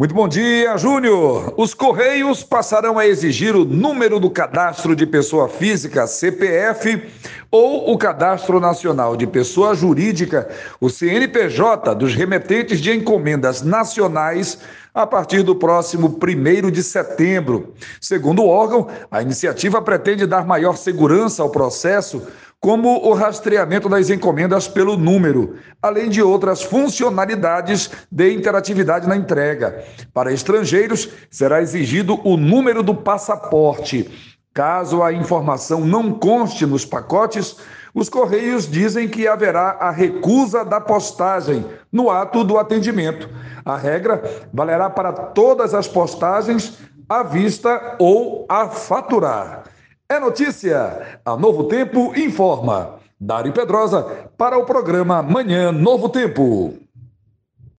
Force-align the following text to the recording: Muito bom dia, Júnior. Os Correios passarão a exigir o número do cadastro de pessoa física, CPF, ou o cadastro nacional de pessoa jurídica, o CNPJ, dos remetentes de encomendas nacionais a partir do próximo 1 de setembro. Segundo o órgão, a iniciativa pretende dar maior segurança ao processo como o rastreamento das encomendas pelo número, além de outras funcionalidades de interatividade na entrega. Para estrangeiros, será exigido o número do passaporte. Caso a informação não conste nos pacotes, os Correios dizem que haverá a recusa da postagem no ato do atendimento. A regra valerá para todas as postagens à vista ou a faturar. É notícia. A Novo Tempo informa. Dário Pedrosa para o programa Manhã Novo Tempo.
Muito 0.00 0.14
bom 0.14 0.26
dia, 0.26 0.78
Júnior. 0.78 1.52
Os 1.58 1.74
Correios 1.74 2.42
passarão 2.42 2.98
a 2.98 3.06
exigir 3.06 3.54
o 3.54 3.66
número 3.66 4.18
do 4.18 4.30
cadastro 4.30 4.96
de 4.96 5.04
pessoa 5.04 5.46
física, 5.46 6.06
CPF, 6.06 7.06
ou 7.50 7.92
o 7.92 7.98
cadastro 7.98 8.58
nacional 8.58 9.14
de 9.14 9.26
pessoa 9.26 9.74
jurídica, 9.74 10.48
o 10.80 10.88
CNPJ, 10.88 11.94
dos 11.94 12.14
remetentes 12.14 12.80
de 12.80 12.90
encomendas 12.96 13.60
nacionais 13.60 14.60
a 14.94 15.06
partir 15.06 15.42
do 15.42 15.54
próximo 15.54 16.08
1 16.08 16.70
de 16.70 16.82
setembro. 16.82 17.74
Segundo 18.00 18.42
o 18.42 18.48
órgão, 18.48 18.88
a 19.10 19.20
iniciativa 19.20 19.82
pretende 19.82 20.26
dar 20.26 20.46
maior 20.46 20.78
segurança 20.78 21.42
ao 21.42 21.50
processo 21.50 22.22
como 22.60 23.08
o 23.08 23.14
rastreamento 23.14 23.88
das 23.88 24.10
encomendas 24.10 24.68
pelo 24.68 24.96
número, 24.96 25.56
além 25.80 26.10
de 26.10 26.22
outras 26.22 26.62
funcionalidades 26.62 27.90
de 28.12 28.34
interatividade 28.34 29.08
na 29.08 29.16
entrega. 29.16 29.82
Para 30.12 30.32
estrangeiros, 30.32 31.08
será 31.30 31.62
exigido 31.62 32.20
o 32.22 32.36
número 32.36 32.82
do 32.82 32.94
passaporte. 32.94 34.36
Caso 34.52 35.02
a 35.02 35.10
informação 35.10 35.80
não 35.80 36.12
conste 36.12 36.66
nos 36.66 36.84
pacotes, 36.84 37.56
os 37.94 38.08
Correios 38.08 38.70
dizem 38.70 39.08
que 39.08 39.26
haverá 39.26 39.78
a 39.80 39.90
recusa 39.90 40.64
da 40.64 40.80
postagem 40.80 41.64
no 41.90 42.10
ato 42.10 42.44
do 42.44 42.58
atendimento. 42.58 43.28
A 43.64 43.76
regra 43.76 44.22
valerá 44.52 44.90
para 44.90 45.12
todas 45.12 45.72
as 45.72 45.88
postagens 45.88 46.78
à 47.08 47.22
vista 47.22 47.96
ou 47.98 48.44
a 48.48 48.68
faturar. 48.68 49.64
É 50.10 50.18
notícia. 50.18 51.20
A 51.24 51.36
Novo 51.36 51.68
Tempo 51.68 52.12
informa. 52.18 52.96
Dário 53.20 53.52
Pedrosa 53.52 54.02
para 54.36 54.58
o 54.58 54.64
programa 54.64 55.22
Manhã 55.22 55.70
Novo 55.70 56.08
Tempo. 56.08 56.74